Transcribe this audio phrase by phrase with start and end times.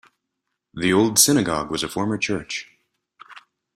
[0.73, 2.71] The old synagogue was a former church.